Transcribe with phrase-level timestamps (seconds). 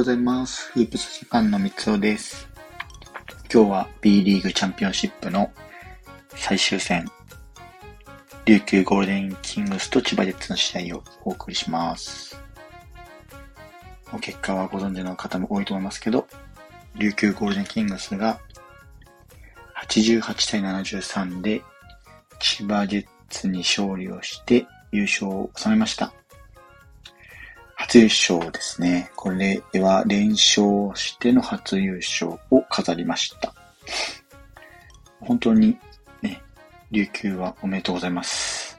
[0.00, 0.70] ございます。
[0.72, 2.48] フープスジャパンの三つおです。
[3.52, 5.52] 今日は B リーグチャンピオンシップの
[6.34, 7.06] 最終戦、
[8.46, 12.40] 琉球ゴールデンキングスと千葉ジェッツの試合をお送りします。
[14.10, 16.26] お結果はご存知の方も多いと思いますけど、
[16.96, 18.40] 琉球ゴールデンキングスが
[19.86, 21.62] 88対73で
[22.38, 26.14] 千葉ジェッツに勝利をして優勝を収めました。
[27.90, 29.10] 初優勝ですね。
[29.16, 33.52] これは連勝しての初優勝を飾りました。
[35.18, 35.76] 本当に
[36.22, 36.40] ね、
[36.92, 38.78] 琉球はおめでとうございます。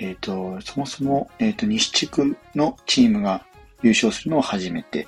[0.00, 3.46] えっ、ー、と、そもそも、えっ、ー、と、西地区のチームが
[3.80, 5.06] 優勝するのは初めて。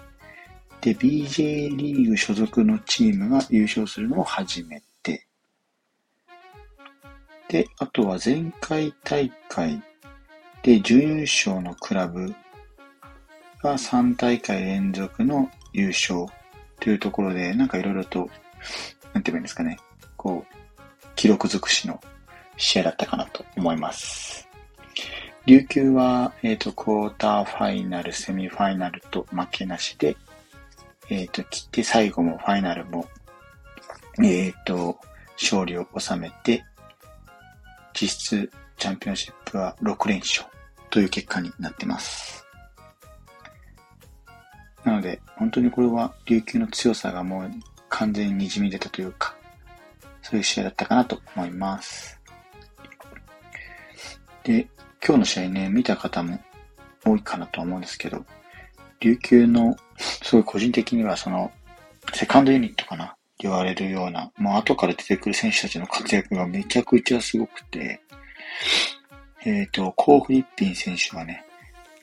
[0.80, 5.26] で、BJ リーグ所属のチームが優勝するのも初めて。
[7.48, 9.82] で、あとは前回大会
[10.62, 12.32] で、準優勝のクラブ
[13.64, 16.26] が3大会連続の優勝
[16.80, 19.78] というところで、なんかいろいろと、なんて言えばいいんですかね、
[20.18, 21.98] こう、記録尽くしの
[22.58, 24.46] 試合だったかなと思います。
[25.46, 30.16] 琉球は、えっ、ー、と、クォーターファイナル、セミファイナルと負けなしで、
[31.08, 33.06] えっ、ー、と、切って最後もファイナルも、
[34.22, 34.98] えっ、ー、と、
[35.40, 36.64] 勝利を収めて、
[37.94, 40.46] 実質チャンピオンシップは6連勝
[40.90, 42.43] という結果になってます。
[44.84, 47.50] なので、本当にこれは琉球の強さがもう
[47.88, 49.34] 完全に滲み出たというか、
[50.22, 52.20] そういう試合だったかなと思います。
[54.42, 54.68] で、
[55.04, 56.38] 今日の試合ね、見た方も
[57.04, 58.24] 多いかなと思うんですけど、
[59.00, 61.50] 琉球の、すごい個人的にはその、
[62.12, 68.00] セカンドユニットかな言われるような、もう後から出てくる選手たちの活躍がめちゃくちゃすごくて、
[69.44, 71.44] えっ、ー、と、コー・フリッピン選手はね、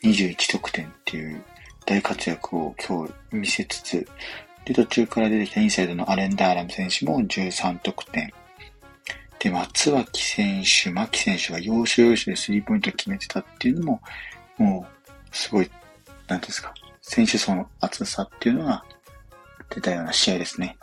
[0.03, 1.43] 21得点っていう
[1.85, 4.07] 大活躍を今日見せつつ、
[4.65, 8.31] で、途中から出てきたインサイドのアレン・ダーラム選手も13得点。
[9.39, 14.01] で、松脇選手、牧選手が要所要所でスリーポイント決めてたっていうのも、
[14.57, 15.71] もう、すごい、
[16.27, 18.85] なんですか、選手層の厚さっていうのが
[19.69, 20.77] 出たような試合ですね。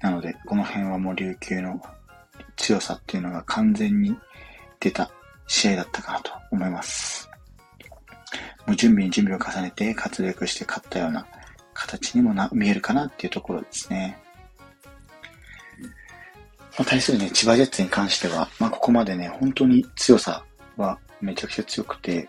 [0.00, 1.82] なので、この辺はもう琉球の
[2.56, 4.16] 強さっていうのが完全に
[4.78, 5.10] 出た
[5.48, 7.27] 試合だったかなと思います。
[8.66, 11.26] もう準備に準備を重ねて活躍して勝ったような
[11.74, 14.18] 形にもな見えるかなっていうところですね。
[16.78, 20.44] まあ、対するね、千葉ジェッツに関しては、まあ、ここまでね、本当に強さ
[20.76, 22.28] はめちゃくちゃ強くて、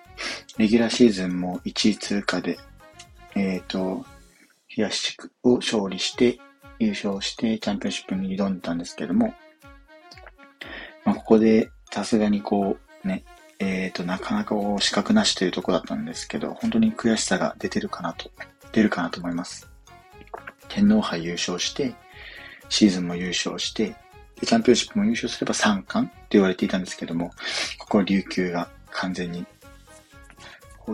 [0.57, 2.57] レギュラーシーズンも1位通過で、
[3.35, 4.05] えっ、ー、と、
[4.67, 6.39] 東地区を勝利して
[6.79, 9.33] 優勝してチャンピオンシップに挑んでたんですけども、
[11.05, 13.23] まあ、ここでさすがにこう、ね、
[13.59, 18.31] えっ、ー、と、なかなかこう、資格なしというとこだったんですけど、本当に悔しさが出てるかなと、
[18.71, 19.67] 出るかなと思います。
[20.69, 21.93] 天皇杯優勝して、
[22.69, 23.95] シーズンも優勝して、
[24.45, 27.31] チャンピオンシップも優勝すれば3冠と言われていたんですけども、
[27.77, 29.45] ここは琉球が完全に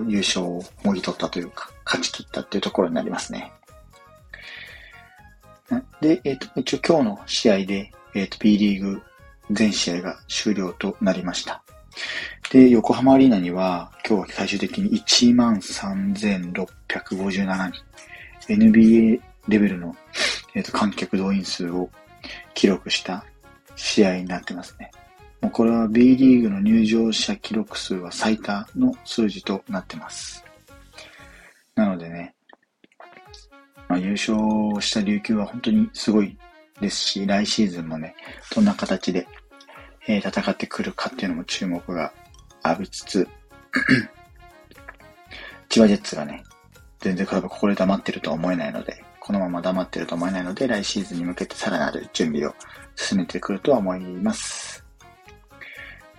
[0.08, 3.52] 優勝をもぎ取ったというか、勝ち取ったっていうところになりますね。
[6.02, 9.02] で、えっ、ー、と、一応今日の試合で、えっ、ー、と、B リーグ
[9.52, 11.64] 全試合が終了となりました。
[12.56, 17.84] で、横浜アリーナには、今日は最終的に13,657人、
[18.48, 19.94] NBA レベルの、
[20.54, 21.90] えーと、観客動員数を
[22.54, 23.26] 記録した
[23.76, 24.90] 試合になってますね。
[25.42, 30.46] もうこれは B リーグの入場者記録数は最多の数字となってます。
[31.76, 32.36] なのでね、
[33.90, 34.38] まあ、優勝
[34.82, 36.38] した琉球は本当にすごい
[36.80, 38.16] ですし、来シーズンもね、
[38.56, 39.28] どんな形で、
[40.08, 42.14] えー、戦ってくるかっていうのも注目が
[42.70, 43.28] 浴びつつ、
[45.70, 46.44] 千葉ジェッツがね、
[47.00, 52.54] 全然ここで黙ってるとは思えないので、このまま黙ってると思えないので、来シーズンに向けてさらなる準備を
[52.96, 54.86] 進めてくるとは思います。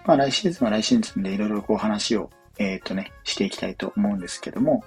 [0.05, 4.85] まあ来シーズンは来シーズンでいろいろこう話を、えっ、ー、とね、していきたいと思うんですけども、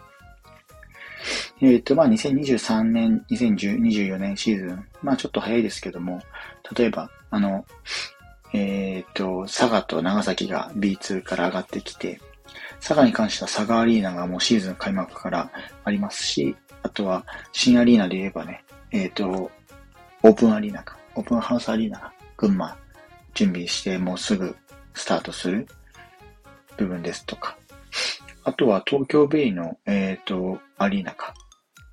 [1.61, 6.19] えっ、ー、と、まあ、2023年、2024年シーズン、まあ、ちょっと早いですけども、
[6.75, 7.65] 例えば、あの、
[8.53, 12.19] えっ、ー、と、佐賀と長崎が B2 から上がってきて、
[12.79, 15.51] 佐賀に関しては佐賀アリーナがもうシーズン開幕から
[15.83, 19.51] ありますし、あとは新アリーナで言えばね、えっ、ー、と、
[20.23, 22.77] オープンアリーナか、オープンハウスアリーナ群馬
[23.33, 24.55] 準備してもうすぐ
[24.93, 25.67] スタートする
[26.77, 27.57] 部分ですとか、
[28.43, 31.33] あとは東京ベイの、えっ、ー、と、アリーナか。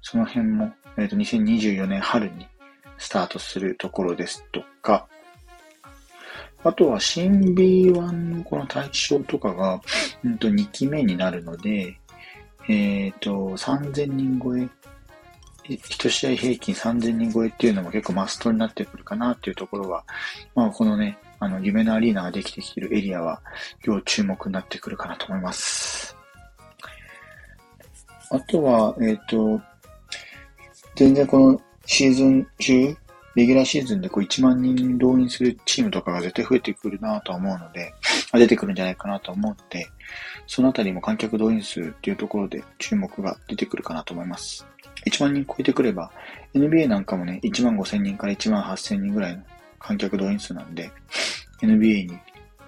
[0.01, 2.47] その辺も、えっ、ー、と、2024年春に
[2.97, 5.09] スタートするところですとか、
[6.67, 9.81] あとは新 B1 のこの対象とかが、
[10.25, 11.97] うんと2期目になるので、
[12.69, 14.69] えっ、ー、と、3000人超え、
[15.69, 20.05] 一試合平均3000人超えっていうのも結構マストになってくるかなっていうところは、
[20.57, 23.41] まあこのね、あの、夢のアリーナができてきてるエリアは、
[23.85, 26.17] 要注目になってくるかなと思います。
[28.31, 29.61] あとは、えっ、ー、と、
[30.97, 32.97] 全然このシーズン中、
[33.37, 37.95] レギュラーシーズンでこう1万人動員するチームとかが絶対増えてくるなとは思うので、
[38.33, 39.89] 出てくるんじゃないかなと思って、
[40.47, 44.67] そのあたりも観客動員数っていうところで注目が出てくるかなと思います。
[45.07, 46.11] 1万人超えてくれば、
[46.55, 49.43] NBA なんかもね、1万5千人から1万8千人ぐらいの
[49.79, 50.91] 観客動員数なんで、
[51.63, 52.19] NBA に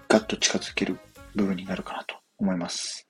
[0.07, 0.99] ガッと近づける
[1.35, 3.09] 部分になるかなと思います。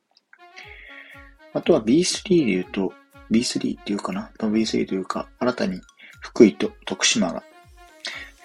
[1.55, 2.93] あとは B3 で言うと、
[3.33, 5.81] B3 っていうかな ?B3 というか、新たに
[6.21, 7.43] 福井と徳島が、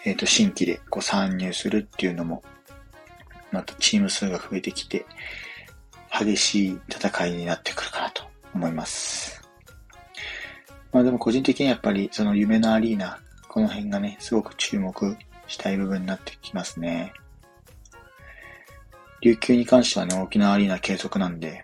[0.06, 2.44] えっ、ー、と、新規でこう参入するっていうのも、
[3.52, 5.06] またチーム数が増えてきて、
[6.12, 8.24] 激しい戦いになってくるかなと
[8.54, 9.42] 思います。
[10.92, 15.18] まあでも個人的にやっぱりその夢のアリーナ、この辺がね、すごく注目
[15.48, 17.14] したい部分になってきますね。
[19.22, 21.64] 琉球に関してはね、沖縄アリーナ継続なんで、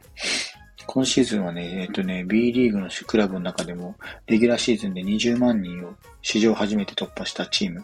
[0.87, 3.95] 今シーズンはね、えっ、ー、とね、B リーグのクラブの中でも、
[4.27, 7.83] レギュラーシーズンで20万人を史上初めて突破したチーム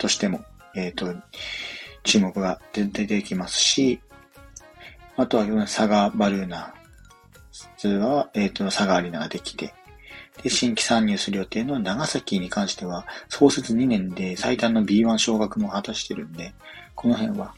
[0.00, 0.44] としても、
[0.74, 1.14] えっ、ー、と、
[2.02, 4.00] 注目が出てきますし、
[5.16, 6.74] あとは、サガバルーナ
[7.84, 9.74] は、えっ、ー、と、サガアリーナができて、
[10.42, 16.54] で、新規参入する予定の長崎に関しては、創設2年で最短の B1 昇格も果たしてるんで、
[16.94, 17.54] この辺は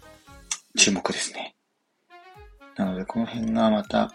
[0.77, 1.55] 注目ですね。
[2.77, 4.12] なので、この辺がまた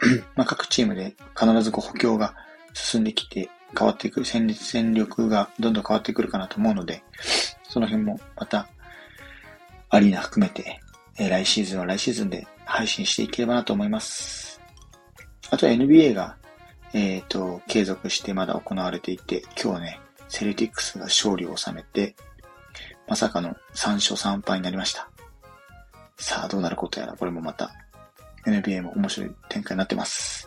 [0.34, 2.34] まあ、各チームで必ずこう補強が
[2.74, 7.02] 進んできて変わってくる、戦、戦力がどんどん変わってくるかなと思うので、
[7.76, 8.70] その辺もまた
[9.90, 10.80] アリーナ含めて、
[11.18, 14.62] え、来シーズンは来シーズンで配信していければなと思います。
[15.50, 16.38] あとは NBA が、
[16.94, 20.00] えっ、ー、と、継続してまだ行われていて、今日ね、
[20.30, 22.16] セルティックスが勝利を収めて、
[23.06, 25.10] まさかの3勝3敗になりました。
[26.16, 27.72] さあ、どうなることやら、これもまた
[28.46, 30.46] NBA も面白い展開になってます。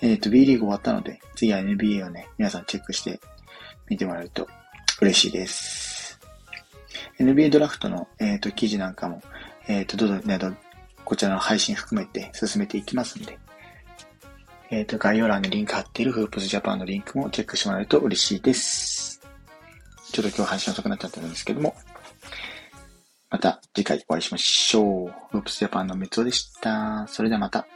[0.00, 3.20] えっ、ー、と、B リーグ終わったので、次は NBA をね、皆さんチェックして
[3.86, 4.48] 見てもらえると
[5.02, 5.89] 嬉しいです。
[7.20, 9.22] NBA ドラフトの、え、ー、と、記事なんかも、
[9.68, 10.38] えっ、ー、と、どうぞね、
[11.04, 13.38] こちらの配信含めて進めていきますんで、
[14.70, 19.20] えっ、と、概要欄にリンク貼っているフープスジャパンのリンクもチェックしてもらえると嬉しいです。
[20.12, 21.74] ちょっと今日配信遅くなっちゃったんですけども、
[23.28, 25.08] また次回お会いしましょう。
[25.32, 27.06] ロープスジャパンのメツオでした。
[27.06, 27.66] それではまた。